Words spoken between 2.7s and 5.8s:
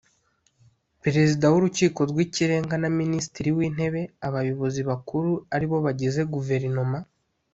na Minisitiri w’Intebe; abayobozi bakuru ari bo